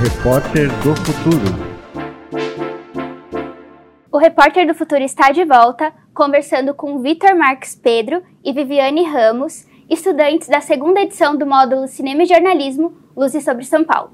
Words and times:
Repórter 0.00 0.68
do 0.84 0.94
Futuro. 0.94 1.44
O 4.12 4.16
Repórter 4.16 4.64
do 4.64 4.72
Futuro 4.72 5.02
está 5.02 5.32
de 5.32 5.44
volta, 5.44 5.92
conversando 6.14 6.72
com 6.72 7.02
Vitor 7.02 7.34
Marques 7.34 7.74
Pedro 7.74 8.22
e 8.44 8.52
Viviane 8.52 9.02
Ramos, 9.02 9.66
estudantes 9.90 10.46
da 10.46 10.60
segunda 10.60 11.00
edição 11.00 11.36
do 11.36 11.44
módulo 11.44 11.88
Cinema 11.88 12.22
e 12.22 12.26
Jornalismo, 12.26 12.92
Luzes 13.16 13.42
sobre 13.42 13.64
São 13.64 13.82
Paulo. 13.82 14.12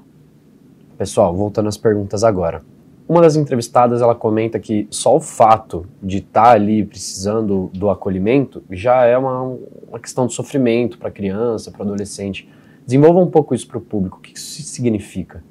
Pessoal, 0.97 1.35
voltando 1.35 1.69
às 1.69 1.77
perguntas 1.77 2.23
agora. 2.23 2.63
Uma 3.07 3.21
das 3.21 3.35
entrevistadas, 3.35 4.01
ela 4.01 4.15
comenta 4.15 4.59
que 4.59 4.87
só 4.89 5.15
o 5.15 5.21
fato 5.21 5.85
de 6.01 6.17
estar 6.17 6.45
tá 6.45 6.51
ali 6.53 6.83
precisando 6.83 7.69
do 7.75 7.91
acolhimento 7.91 8.63
já 8.71 9.05
é 9.05 9.15
uma, 9.15 9.55
uma 9.87 9.99
questão 9.99 10.25
de 10.25 10.33
sofrimento 10.33 10.97
para 10.97 11.09
a 11.09 11.11
criança, 11.11 11.69
para 11.69 11.81
o 11.81 11.83
adolescente. 11.83 12.49
Desenvolva 12.83 13.19
um 13.19 13.29
pouco 13.29 13.53
isso 13.53 13.67
para 13.67 13.77
o 13.77 13.81
público. 13.81 14.17
O 14.17 14.21
que 14.21 14.35
isso 14.35 14.63
significa? 14.63 15.43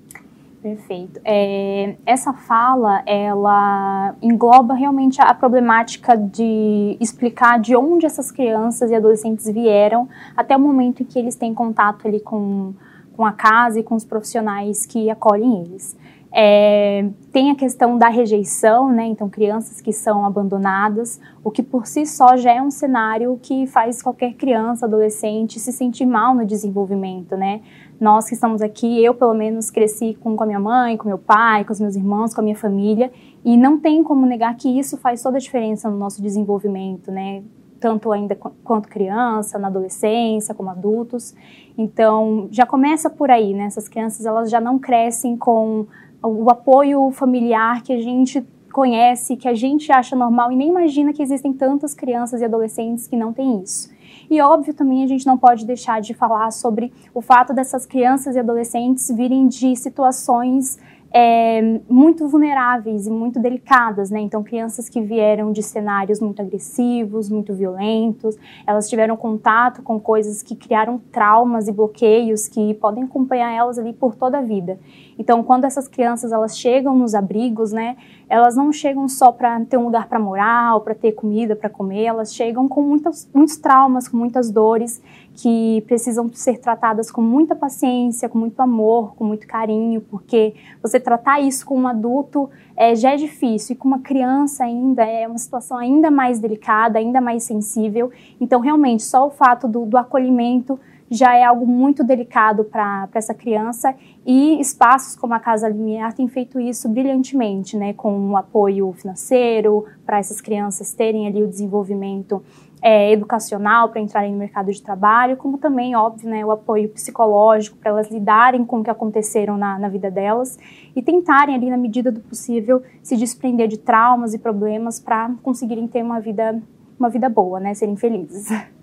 Perfeito. 0.64 1.20
É, 1.26 1.94
essa 2.06 2.32
fala, 2.32 3.02
ela 3.04 4.16
engloba 4.22 4.72
realmente 4.72 5.20
a 5.20 5.34
problemática 5.34 6.16
de 6.16 6.96
explicar 6.98 7.60
de 7.60 7.76
onde 7.76 8.06
essas 8.06 8.32
crianças 8.32 8.90
e 8.90 8.94
adolescentes 8.94 9.44
vieram 9.44 10.08
até 10.34 10.56
o 10.56 10.58
momento 10.58 11.02
em 11.02 11.04
que 11.04 11.18
eles 11.18 11.36
têm 11.36 11.52
contato 11.52 12.08
ali 12.08 12.18
com, 12.18 12.72
com 13.14 13.26
a 13.26 13.32
casa 13.32 13.78
e 13.78 13.82
com 13.82 13.94
os 13.94 14.06
profissionais 14.06 14.86
que 14.86 15.10
acolhem 15.10 15.66
eles. 15.66 15.94
É, 16.36 17.08
tem 17.30 17.52
a 17.52 17.54
questão 17.54 17.96
da 17.96 18.08
rejeição, 18.08 18.90
né? 18.90 19.06
Então, 19.06 19.28
crianças 19.28 19.80
que 19.80 19.92
são 19.92 20.24
abandonadas, 20.26 21.20
o 21.44 21.50
que 21.50 21.62
por 21.62 21.86
si 21.86 22.04
só 22.04 22.36
já 22.36 22.52
é 22.52 22.60
um 22.60 22.72
cenário 22.72 23.38
que 23.40 23.68
faz 23.68 24.02
qualquer 24.02 24.34
criança, 24.34 24.84
adolescente 24.84 25.60
se 25.60 25.72
sentir 25.72 26.04
mal 26.04 26.34
no 26.34 26.44
desenvolvimento, 26.44 27.36
né? 27.36 27.60
Nós 28.00 28.26
que 28.26 28.34
estamos 28.34 28.62
aqui, 28.62 29.02
eu 29.04 29.14
pelo 29.14 29.32
menos 29.32 29.70
cresci 29.70 30.18
com, 30.20 30.34
com 30.34 30.42
a 30.42 30.46
minha 30.46 30.58
mãe, 30.58 30.96
com 30.96 31.06
meu 31.06 31.18
pai, 31.18 31.64
com 31.64 31.72
os 31.72 31.78
meus 31.78 31.94
irmãos, 31.94 32.34
com 32.34 32.40
a 32.40 32.44
minha 32.44 32.56
família, 32.56 33.12
e 33.44 33.56
não 33.56 33.78
tem 33.78 34.02
como 34.02 34.26
negar 34.26 34.56
que 34.56 34.68
isso 34.68 34.96
faz 34.96 35.22
toda 35.22 35.36
a 35.36 35.40
diferença 35.40 35.88
no 35.88 35.96
nosso 35.96 36.20
desenvolvimento, 36.20 37.12
né? 37.12 37.44
Tanto 37.78 38.10
ainda 38.10 38.34
quanto 38.34 38.88
criança, 38.88 39.56
na 39.56 39.68
adolescência, 39.68 40.52
como 40.52 40.70
adultos. 40.70 41.32
Então, 41.78 42.48
já 42.50 42.66
começa 42.66 43.08
por 43.08 43.30
aí, 43.30 43.54
né? 43.54 43.66
Essas 43.66 43.88
crianças, 43.88 44.26
elas 44.26 44.50
já 44.50 44.60
não 44.60 44.80
crescem 44.80 45.36
com 45.36 45.86
o 46.26 46.48
apoio 46.48 47.10
familiar 47.10 47.82
que 47.82 47.92
a 47.92 48.00
gente 48.00 48.42
conhece, 48.72 49.36
que 49.36 49.46
a 49.46 49.54
gente 49.54 49.92
acha 49.92 50.16
normal 50.16 50.50
e 50.50 50.56
nem 50.56 50.68
imagina 50.68 51.12
que 51.12 51.22
existem 51.22 51.52
tantas 51.52 51.94
crianças 51.94 52.40
e 52.40 52.44
adolescentes 52.44 53.06
que 53.06 53.16
não 53.16 53.32
têm 53.32 53.62
isso. 53.62 53.92
E 54.28 54.40
óbvio 54.40 54.72
também 54.72 55.04
a 55.04 55.06
gente 55.06 55.26
não 55.26 55.36
pode 55.36 55.66
deixar 55.66 56.00
de 56.00 56.14
falar 56.14 56.50
sobre 56.50 56.92
o 57.14 57.20
fato 57.20 57.52
dessas 57.52 57.84
crianças 57.84 58.34
e 58.34 58.38
adolescentes 58.38 59.08
virem 59.14 59.46
de 59.46 59.76
situações 59.76 60.78
é, 61.16 61.80
muito 61.88 62.26
vulneráveis 62.26 63.06
e 63.06 63.10
muito 63.10 63.38
delicadas, 63.38 64.10
né? 64.10 64.18
Então, 64.18 64.42
crianças 64.42 64.88
que 64.88 65.00
vieram 65.00 65.52
de 65.52 65.62
cenários 65.62 66.20
muito 66.20 66.42
agressivos, 66.42 67.30
muito 67.30 67.54
violentos, 67.54 68.36
elas 68.66 68.90
tiveram 68.90 69.16
contato 69.16 69.80
com 69.80 70.00
coisas 70.00 70.42
que 70.42 70.56
criaram 70.56 71.00
traumas 71.12 71.68
e 71.68 71.72
bloqueios 71.72 72.48
que 72.48 72.74
podem 72.74 73.04
acompanhar 73.04 73.52
elas 73.52 73.78
ali 73.78 73.92
por 73.92 74.16
toda 74.16 74.38
a 74.38 74.42
vida. 74.42 74.76
Então, 75.16 75.44
quando 75.44 75.66
essas 75.66 75.86
crianças 75.86 76.32
elas 76.32 76.58
chegam 76.58 76.98
nos 76.98 77.14
abrigos, 77.14 77.70
né, 77.70 77.96
elas 78.28 78.56
não 78.56 78.72
chegam 78.72 79.08
só 79.08 79.30
para 79.30 79.60
ter 79.64 79.76
um 79.76 79.84
lugar 79.84 80.08
para 80.08 80.18
morar, 80.18 80.78
para 80.80 80.94
ter 80.94 81.12
comida 81.12 81.54
para 81.54 81.68
comer, 81.68 82.04
elas 82.04 82.34
chegam 82.34 82.68
com 82.68 82.82
muitos, 82.82 83.28
muitos 83.34 83.56
traumas, 83.56 84.08
com 84.08 84.16
muitas 84.16 84.50
dores 84.50 85.02
que 85.34 85.82
precisam 85.86 86.30
ser 86.32 86.58
tratadas 86.58 87.10
com 87.10 87.20
muita 87.20 87.56
paciência, 87.56 88.28
com 88.28 88.38
muito 88.38 88.60
amor, 88.60 89.14
com 89.16 89.24
muito 89.24 89.46
carinho, 89.46 90.00
porque 90.00 90.54
você 90.80 91.00
tratar 91.00 91.40
isso 91.40 91.66
com 91.66 91.76
um 91.78 91.88
adulto 91.88 92.48
é, 92.76 92.94
já 92.94 93.12
é 93.12 93.16
difícil 93.16 93.74
e 93.74 93.76
com 93.76 93.88
uma 93.88 93.98
criança 93.98 94.64
ainda 94.64 95.04
é 95.04 95.26
uma 95.26 95.38
situação 95.38 95.76
ainda 95.76 96.10
mais 96.10 96.38
delicada, 96.38 96.98
ainda 96.98 97.20
mais 97.20 97.42
sensível. 97.42 98.10
Então, 98.40 98.60
realmente, 98.60 99.02
só 99.02 99.26
o 99.26 99.30
fato 99.30 99.66
do, 99.66 99.84
do 99.84 99.98
acolhimento 99.98 100.78
já 101.10 101.36
é 101.36 101.44
algo 101.44 101.66
muito 101.66 102.02
delicado 102.02 102.64
para 102.64 103.08
essa 103.14 103.34
criança 103.34 103.94
e 104.26 104.60
espaços 104.60 105.14
como 105.16 105.34
a 105.34 105.40
Casa 105.40 105.68
Limiar 105.68 106.14
têm 106.14 106.28
feito 106.28 106.58
isso 106.58 106.88
brilhantemente, 106.88 107.76
né, 107.76 107.92
com 107.92 108.16
um 108.18 108.36
apoio 108.36 108.92
financeiro 108.92 109.84
para 110.04 110.18
essas 110.18 110.40
crianças 110.40 110.92
terem 110.92 111.26
ali 111.26 111.42
o 111.42 111.48
desenvolvimento 111.48 112.42
é, 112.82 113.12
educacional 113.12 113.88
para 113.88 114.00
entrarem 114.00 114.32
no 114.32 114.38
mercado 114.38 114.70
de 114.70 114.82
trabalho, 114.82 115.38
como 115.38 115.56
também, 115.56 115.96
óbvio, 115.96 116.28
né, 116.28 116.44
o 116.44 116.50
apoio 116.50 116.88
psicológico 116.90 117.78
para 117.78 117.90
elas 117.90 118.10
lidarem 118.10 118.62
com 118.62 118.80
o 118.80 118.84
que 118.84 118.90
aconteceram 118.90 119.56
na, 119.56 119.78
na 119.78 119.88
vida 119.88 120.10
delas 120.10 120.58
e 120.94 121.02
tentarem 121.02 121.54
ali, 121.54 121.70
na 121.70 121.78
medida 121.78 122.12
do 122.12 122.20
possível, 122.20 122.82
se 123.02 123.16
desprender 123.16 123.68
de 123.68 123.78
traumas 123.78 124.34
e 124.34 124.38
problemas 124.38 125.00
para 125.00 125.30
conseguirem 125.42 125.88
ter 125.88 126.02
uma 126.02 126.20
vida, 126.20 126.60
uma 126.98 127.08
vida 127.08 127.28
boa, 127.28 127.58
né, 127.58 127.72
serem 127.72 127.96
felizes. 127.96 128.48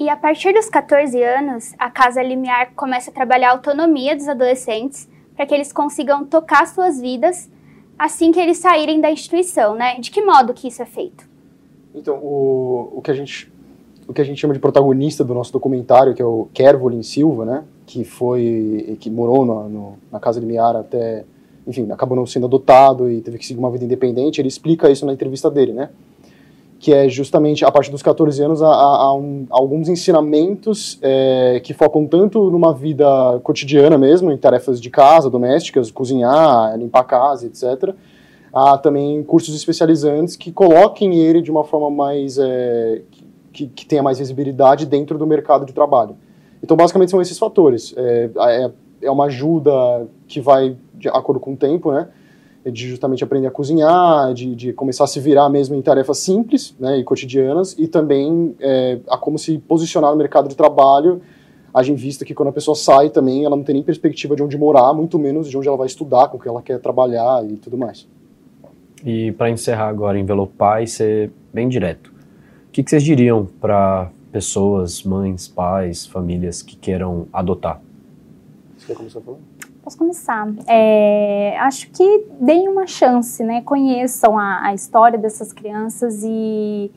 E 0.00 0.08
a 0.08 0.16
partir 0.16 0.54
dos 0.54 0.70
14 0.70 1.22
anos, 1.22 1.74
a 1.78 1.90
Casa 1.90 2.22
Limiar 2.22 2.72
começa 2.74 3.10
a 3.10 3.12
trabalhar 3.12 3.50
a 3.50 3.52
autonomia 3.52 4.16
dos 4.16 4.28
adolescentes 4.28 5.06
para 5.36 5.44
que 5.44 5.52
eles 5.52 5.74
consigam 5.74 6.24
tocar 6.24 6.66
suas 6.66 6.98
vidas 6.98 7.50
assim 7.98 8.32
que 8.32 8.40
eles 8.40 8.56
saírem 8.56 8.98
da 8.98 9.10
instituição, 9.10 9.74
né? 9.74 10.00
De 10.00 10.10
que 10.10 10.22
modo 10.22 10.54
que 10.54 10.68
isso 10.68 10.80
é 10.80 10.86
feito? 10.86 11.28
Então, 11.94 12.16
o, 12.16 12.94
o, 12.96 13.02
que, 13.02 13.10
a 13.10 13.14
gente, 13.14 13.52
o 14.08 14.14
que 14.14 14.22
a 14.22 14.24
gente 14.24 14.40
chama 14.40 14.54
de 14.54 14.58
protagonista 14.58 15.22
do 15.22 15.34
nosso 15.34 15.52
documentário, 15.52 16.14
que 16.14 16.22
é 16.22 16.24
o 16.24 16.48
Kervolin 16.54 17.02
Silva, 17.02 17.44
né? 17.44 17.64
Que 17.84 18.02
foi, 18.02 18.96
que 19.00 19.10
morou 19.10 19.44
no, 19.44 19.68
no, 19.68 19.98
na 20.10 20.18
Casa 20.18 20.40
Limiar 20.40 20.76
até, 20.76 21.26
enfim, 21.66 21.86
acabou 21.92 22.16
não 22.16 22.24
sendo 22.24 22.46
adotado 22.46 23.10
e 23.10 23.20
teve 23.20 23.36
que 23.36 23.44
seguir 23.44 23.58
uma 23.58 23.70
vida 23.70 23.84
independente, 23.84 24.40
ele 24.40 24.48
explica 24.48 24.90
isso 24.90 25.04
na 25.04 25.12
entrevista 25.12 25.50
dele, 25.50 25.74
né? 25.74 25.90
Que 26.80 26.94
é 26.94 27.10
justamente 27.10 27.62
a 27.62 27.70
partir 27.70 27.90
dos 27.90 28.02
14 28.02 28.42
anos 28.42 28.62
há, 28.62 29.14
um, 29.14 29.46
alguns 29.50 29.86
ensinamentos 29.86 30.98
é, 31.02 31.60
que 31.62 31.74
focam 31.74 32.06
tanto 32.06 32.50
numa 32.50 32.72
vida 32.72 33.04
cotidiana 33.42 33.98
mesmo, 33.98 34.32
em 34.32 34.38
tarefas 34.38 34.80
de 34.80 34.88
casa, 34.88 35.28
domésticas, 35.28 35.90
cozinhar, 35.90 36.74
limpar 36.78 37.00
a 37.00 37.04
casa, 37.04 37.46
etc. 37.46 37.94
Há 38.50 38.78
também 38.78 39.22
cursos 39.22 39.54
especializantes 39.54 40.36
que 40.36 40.50
coloquem 40.50 41.18
ele 41.18 41.42
de 41.42 41.50
uma 41.50 41.64
forma 41.64 41.90
mais 41.90 42.38
é, 42.38 43.02
que, 43.52 43.66
que, 43.66 43.84
tenha 43.84 44.02
mais 44.02 44.18
visibilidade 44.18 44.86
dentro 44.86 45.18
do 45.18 45.26
mercado 45.26 45.66
de 45.66 45.74
trabalho. 45.74 46.16
Então, 46.62 46.78
basicamente 46.78 47.10
são 47.10 47.20
esses 47.20 47.38
fatores. 47.38 47.92
É, 47.94 48.30
é, 48.38 48.70
é 49.02 49.10
uma 49.10 49.26
ajuda 49.26 50.08
que 50.26 50.40
vai 50.40 50.74
de 50.94 51.08
acordo 51.08 51.38
com 51.38 51.52
o 51.52 51.56
tempo, 51.56 51.92
né? 51.92 52.08
De 52.64 52.88
justamente 52.88 53.24
aprender 53.24 53.46
a 53.46 53.50
cozinhar, 53.50 54.34
de, 54.34 54.54
de, 54.54 54.72
começar 54.72 55.04
a 55.04 55.06
se 55.06 55.18
virar 55.18 55.48
mesmo 55.48 55.74
em 55.74 55.80
tarefas 55.80 56.18
simples 56.18 56.74
né, 56.78 56.98
e 56.98 57.04
cotidianas, 57.04 57.74
e 57.78 57.88
também 57.88 58.54
é, 58.60 58.98
a 59.08 59.16
como 59.16 59.38
se 59.38 59.58
posicionar 59.58 60.10
no 60.10 60.16
mercado 60.16 60.48
de 60.48 60.54
trabalho, 60.54 61.22
haja 61.72 61.90
em 61.90 61.94
vista 61.94 62.24
que 62.24 62.34
quando 62.34 62.48
a 62.48 62.52
pessoa 62.52 62.74
sai 62.74 63.08
também, 63.08 63.44
ela 63.44 63.56
não 63.56 63.64
tem 63.64 63.74
nem 63.74 63.82
perspectiva 63.82 64.36
de 64.36 64.42
onde 64.42 64.58
morar, 64.58 64.92
muito 64.92 65.18
menos 65.18 65.48
de 65.48 65.56
onde 65.56 65.68
ela 65.68 65.76
vai 65.76 65.86
estudar, 65.86 66.28
com 66.28 66.36
o 66.36 66.40
que 66.40 66.48
ela 66.48 66.60
quer 66.60 66.78
trabalhar 66.80 67.44
e 67.48 67.56
tudo 67.56 67.78
mais. 67.78 68.06
E 69.04 69.32
para 69.32 69.48
encerrar 69.48 69.88
agora, 69.88 70.18
envelopar 70.18 70.82
e 70.82 70.86
ser 70.86 71.30
bem 71.54 71.68
direto, 71.68 72.12
o 72.68 72.72
que, 72.72 72.82
que 72.82 72.90
vocês 72.90 73.02
diriam 73.02 73.46
para 73.60 74.10
pessoas, 74.30 75.02
mães, 75.02 75.48
pais, 75.48 76.04
famílias 76.06 76.62
que 76.62 76.76
queiram 76.76 77.26
adotar? 77.32 77.80
Você 78.76 78.88
quer 78.88 78.96
começar 78.96 79.20
falando? 79.20 79.40
Posso 79.90 79.98
começar. 79.98 80.48
É, 80.68 81.58
acho 81.58 81.90
que 81.90 82.26
deem 82.40 82.68
uma 82.68 82.86
chance, 82.86 83.42
né? 83.42 83.60
Conheçam 83.62 84.38
a, 84.38 84.66
a, 84.66 84.72
história 84.72 85.18
dessas 85.18 85.52
crianças 85.52 86.22
e 86.22 86.92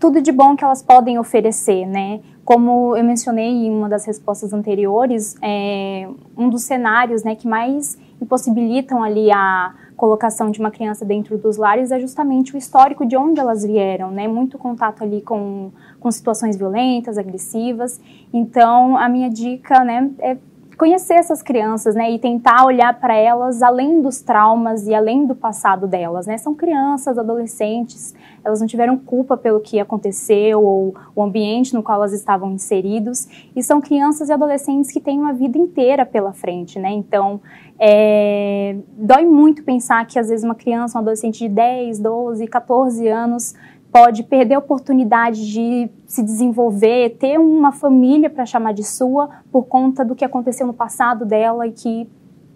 tudo 0.00 0.22
de 0.22 0.32
bom 0.32 0.56
que 0.56 0.64
elas 0.64 0.82
podem 0.82 1.18
oferecer, 1.18 1.84
né? 1.84 2.20
Como 2.42 2.96
eu 2.96 3.04
mencionei 3.04 3.66
em 3.66 3.70
uma 3.70 3.90
das 3.90 4.06
respostas 4.06 4.54
anteriores, 4.54 5.36
é, 5.42 6.08
um 6.34 6.48
dos 6.48 6.62
cenários 6.62 7.22
né, 7.24 7.34
que 7.34 7.46
mais 7.46 7.98
impossibilitam 8.20 9.02
ali 9.02 9.30
a 9.30 9.74
colocação 9.94 10.50
de 10.50 10.60
uma 10.60 10.70
criança 10.70 11.04
dentro 11.04 11.36
dos 11.36 11.58
lares 11.58 11.90
é 11.90 12.00
justamente 12.00 12.54
o 12.54 12.58
histórico 12.58 13.04
de 13.04 13.18
onde 13.18 13.38
elas 13.38 13.64
vieram, 13.64 14.10
né? 14.10 14.26
Muito 14.26 14.56
contato 14.56 15.04
ali 15.04 15.20
com, 15.20 15.70
com 16.00 16.10
situações 16.10 16.56
violentas, 16.56 17.18
agressivas. 17.18 18.00
Então, 18.32 18.96
a 18.96 19.10
minha 19.10 19.28
dica, 19.28 19.84
né, 19.84 20.10
é 20.20 20.38
conhecer 20.76 21.14
essas 21.14 21.42
crianças, 21.42 21.94
né, 21.94 22.10
e 22.10 22.18
tentar 22.18 22.64
olhar 22.64 22.98
para 22.98 23.14
elas 23.14 23.62
além 23.62 24.00
dos 24.00 24.20
traumas 24.20 24.86
e 24.86 24.94
além 24.94 25.26
do 25.26 25.34
passado 25.34 25.86
delas, 25.86 26.26
né? 26.26 26.36
São 26.38 26.54
crianças, 26.54 27.18
adolescentes, 27.18 28.14
elas 28.44 28.60
não 28.60 28.66
tiveram 28.66 28.96
culpa 28.96 29.36
pelo 29.36 29.60
que 29.60 29.80
aconteceu 29.80 30.62
ou 30.62 30.94
o 31.14 31.22
ambiente 31.22 31.74
no 31.74 31.82
qual 31.82 31.98
elas 31.98 32.12
estavam 32.12 32.52
inseridos, 32.52 33.26
e 33.54 33.62
são 33.62 33.80
crianças 33.80 34.28
e 34.28 34.32
adolescentes 34.32 34.90
que 34.90 35.00
têm 35.00 35.18
uma 35.18 35.32
vida 35.32 35.58
inteira 35.58 36.04
pela 36.04 36.32
frente, 36.32 36.78
né? 36.78 36.90
Então, 36.90 37.40
é, 37.78 38.76
dói 38.96 39.24
muito 39.24 39.64
pensar 39.64 40.06
que 40.06 40.18
às 40.18 40.28
vezes 40.28 40.44
uma 40.44 40.54
criança, 40.54 40.98
um 40.98 41.00
adolescente 41.00 41.38
de 41.38 41.48
10, 41.48 41.98
12, 41.98 42.46
14 42.46 43.08
anos 43.08 43.54
pode 43.94 44.24
perder 44.24 44.56
a 44.56 44.58
oportunidade 44.58 45.52
de 45.52 45.88
se 46.04 46.20
desenvolver, 46.20 47.10
ter 47.10 47.38
uma 47.38 47.70
família 47.70 48.28
para 48.28 48.44
chamar 48.44 48.72
de 48.74 48.82
sua 48.82 49.30
por 49.52 49.66
conta 49.66 50.04
do 50.04 50.16
que 50.16 50.24
aconteceu 50.24 50.66
no 50.66 50.74
passado 50.74 51.24
dela 51.24 51.64
e 51.64 51.70
que 51.70 52.08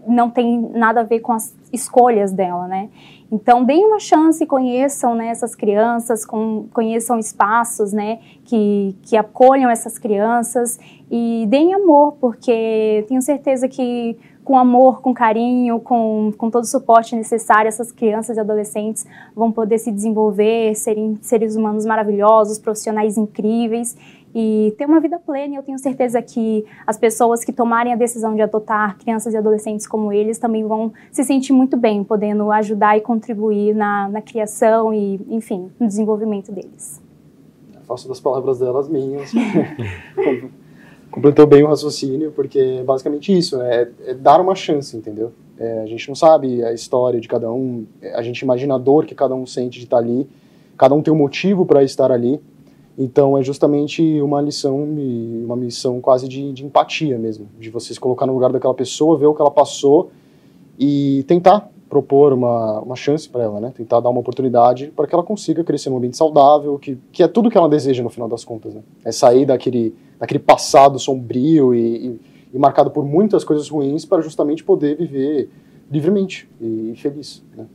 não 0.08 0.30
tem 0.30 0.58
nada 0.74 1.00
a 1.00 1.04
ver 1.04 1.20
com 1.20 1.32
as 1.32 1.54
escolhas 1.72 2.32
dela, 2.32 2.66
né? 2.66 2.88
Então, 3.30 3.62
deem 3.62 3.84
uma 3.84 4.00
chance, 4.00 4.44
conheçam 4.46 5.14
né, 5.14 5.28
essas 5.28 5.54
crianças, 5.54 6.24
com, 6.24 6.66
conheçam 6.72 7.18
espaços 7.18 7.92
né, 7.92 8.20
que, 8.44 8.96
que 9.02 9.18
acolham 9.18 9.70
essas 9.70 9.98
crianças 9.98 10.78
e 11.10 11.44
deem 11.46 11.74
amor, 11.74 12.12
porque 12.18 13.04
tenho 13.06 13.20
certeza 13.20 13.68
que 13.68 14.18
com 14.42 14.56
amor, 14.56 15.02
com 15.02 15.12
carinho, 15.12 15.78
com, 15.78 16.32
com 16.38 16.50
todo 16.50 16.64
o 16.64 16.66
suporte 16.66 17.14
necessário, 17.14 17.68
essas 17.68 17.92
crianças 17.92 18.38
e 18.38 18.40
adolescentes 18.40 19.06
vão 19.36 19.52
poder 19.52 19.76
se 19.76 19.92
desenvolver, 19.92 20.74
serem 20.74 21.18
seres 21.20 21.54
humanos 21.54 21.84
maravilhosos, 21.84 22.58
profissionais 22.58 23.18
incríveis 23.18 23.94
e 24.34 24.74
ter 24.76 24.86
uma 24.86 25.00
vida 25.00 25.18
plena. 25.18 25.56
Eu 25.56 25.62
tenho 25.62 25.78
certeza 25.78 26.20
que 26.22 26.64
as 26.86 26.96
pessoas 26.96 27.44
que 27.44 27.52
tomarem 27.52 27.92
a 27.92 27.96
decisão 27.96 28.34
de 28.34 28.42
adotar 28.42 28.98
crianças 28.98 29.34
e 29.34 29.36
adolescentes 29.36 29.86
como 29.86 30.12
eles 30.12 30.38
também 30.38 30.66
vão 30.66 30.92
se 31.10 31.24
sentir 31.24 31.52
muito 31.52 31.76
bem, 31.76 32.04
podendo 32.04 32.50
ajudar 32.52 32.96
e 32.96 33.00
contribuir 33.00 33.74
na, 33.74 34.08
na 34.08 34.22
criação 34.22 34.92
e, 34.92 35.20
enfim, 35.28 35.70
no 35.78 35.86
desenvolvimento 35.86 36.52
deles. 36.52 37.02
Faço 37.86 38.06
das 38.06 38.20
palavras 38.20 38.58
delas 38.58 38.88
minhas. 38.88 39.32
completou 41.10 41.46
bem 41.46 41.62
o 41.62 41.66
raciocínio, 41.66 42.32
porque 42.32 42.58
é 42.58 42.84
basicamente 42.84 43.36
isso, 43.36 43.60
é, 43.60 43.88
é 44.06 44.14
dar 44.14 44.40
uma 44.40 44.54
chance, 44.54 44.96
entendeu? 44.96 45.32
É, 45.58 45.82
a 45.82 45.86
gente 45.86 46.06
não 46.08 46.14
sabe 46.14 46.62
a 46.62 46.72
história 46.72 47.20
de 47.20 47.26
cada 47.26 47.50
um, 47.50 47.84
a 48.14 48.22
gente 48.22 48.40
imagina 48.40 48.74
a 48.76 48.78
dor 48.78 49.04
que 49.04 49.14
cada 49.14 49.34
um 49.34 49.44
sente 49.44 49.78
de 49.78 49.84
estar 49.84 49.98
ali, 49.98 50.28
cada 50.76 50.94
um 50.94 51.02
tem 51.02 51.12
um 51.12 51.16
motivo 51.16 51.66
para 51.66 51.82
estar 51.82 52.12
ali, 52.12 52.40
então 52.98 53.38
é 53.38 53.42
justamente 53.42 54.20
uma 54.20 54.40
lição 54.40 54.76
uma 54.82 55.54
missão 55.54 56.00
quase 56.00 56.28
de, 56.28 56.52
de 56.52 56.66
empatia 56.66 57.16
mesmo, 57.16 57.46
de 57.58 57.70
você 57.70 57.94
se 57.94 58.00
colocar 58.00 58.26
no 58.26 58.32
lugar 58.32 58.50
daquela 58.50 58.74
pessoa, 58.74 59.16
ver 59.16 59.26
o 59.26 59.34
que 59.34 59.40
ela 59.40 59.50
passou 59.50 60.10
e 60.76 61.24
tentar 61.28 61.70
propor 61.88 62.32
uma, 62.32 62.80
uma 62.80 62.96
chance 62.96 63.28
para 63.28 63.42
ela, 63.42 63.60
né? 63.60 63.72
Tentar 63.74 64.00
dar 64.00 64.10
uma 64.10 64.20
oportunidade 64.20 64.88
para 64.94 65.06
que 65.06 65.14
ela 65.14 65.24
consiga 65.24 65.64
crescer 65.64 65.88
num 65.90 65.96
ambiente 65.96 66.16
saudável, 66.16 66.78
que, 66.78 66.98
que 67.10 67.22
é 67.22 67.28
tudo 67.28 67.50
que 67.50 67.56
ela 67.56 67.68
deseja 67.68 68.02
no 68.02 68.10
final 68.10 68.28
das 68.28 68.44
contas, 68.44 68.74
né? 68.74 68.82
É 69.04 69.10
sair 69.10 69.46
daquele, 69.46 69.94
daquele 70.18 70.38
passado 70.38 70.98
sombrio 70.98 71.74
e, 71.74 72.08
e, 72.08 72.20
e 72.54 72.58
marcado 72.58 72.90
por 72.90 73.04
muitas 73.04 73.42
coisas 73.42 73.68
ruins 73.68 74.04
para 74.04 74.20
justamente 74.20 74.62
poder 74.62 74.96
viver 74.96 75.48
livremente 75.90 76.48
e, 76.60 76.92
e 76.92 76.96
feliz, 76.96 77.42
né? 77.56 77.66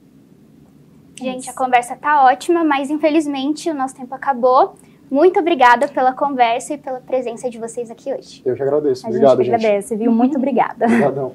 Gente, 1.19 1.49
a 1.49 1.53
conversa 1.53 1.95
tá 1.95 2.25
ótima, 2.25 2.63
mas 2.63 2.89
infelizmente 2.89 3.69
o 3.69 3.73
nosso 3.73 3.95
tempo 3.95 4.13
acabou. 4.13 4.73
Muito 5.09 5.39
obrigada 5.39 5.87
pela 5.87 6.13
conversa 6.13 6.73
e 6.73 6.77
pela 6.77 6.99
presença 6.99 7.49
de 7.49 7.57
vocês 7.59 7.91
aqui 7.91 8.13
hoje. 8.13 8.41
Eu 8.43 8.55
que 8.55 8.63
agradeço. 8.63 9.05
A 9.05 9.09
Obrigado, 9.09 9.43
gente 9.43 9.53
agradece, 9.53 9.95
viu? 9.95 10.11
Muito 10.11 10.37
obrigada. 10.37 10.85
Obrigadão. 10.85 11.33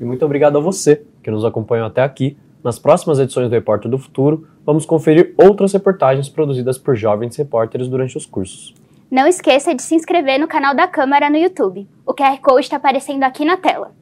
E 0.00 0.04
muito 0.04 0.24
obrigado 0.24 0.58
a 0.58 0.60
você 0.60 1.02
que 1.22 1.30
nos 1.30 1.44
acompanhou 1.44 1.86
até 1.86 2.02
aqui. 2.02 2.36
Nas 2.62 2.78
próximas 2.78 3.18
edições 3.18 3.48
do 3.48 3.54
Repórter 3.54 3.90
do 3.90 3.98
Futuro, 3.98 4.46
vamos 4.64 4.84
conferir 4.84 5.34
outras 5.36 5.72
reportagens 5.72 6.28
produzidas 6.28 6.76
por 6.76 6.96
jovens 6.96 7.36
repórteres 7.36 7.88
durante 7.88 8.16
os 8.16 8.26
cursos. 8.26 8.74
Não 9.10 9.26
esqueça 9.26 9.74
de 9.74 9.82
se 9.82 9.94
inscrever 9.94 10.38
no 10.38 10.46
canal 10.46 10.74
da 10.74 10.86
Câmara 10.86 11.30
no 11.30 11.36
YouTube. 11.36 11.88
O 12.04 12.12
QR 12.12 12.38
Code 12.42 12.66
está 12.66 12.76
aparecendo 12.76 13.22
aqui 13.22 13.44
na 13.44 13.56
tela. 13.56 13.92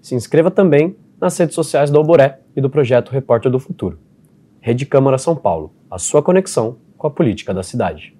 Se 0.00 0.14
inscreva 0.14 0.50
também 0.50 0.96
nas 1.20 1.38
redes 1.38 1.54
sociais 1.54 1.90
do 1.90 1.98
Alboré 1.98 2.40
e 2.56 2.60
do 2.60 2.70
projeto 2.70 3.10
Repórter 3.12 3.50
do 3.50 3.60
Futuro. 3.60 3.98
Rede 4.60 4.84
Câmara 4.84 5.18
São 5.18 5.36
Paulo, 5.36 5.72
a 5.90 5.98
sua 5.98 6.22
conexão 6.22 6.78
com 6.98 7.06
a 7.06 7.10
política 7.10 7.54
da 7.54 7.62
cidade. 7.62 8.15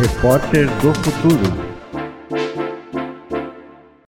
Repórter 0.00 0.66
do 0.80 0.94
Futuro. 0.94 1.69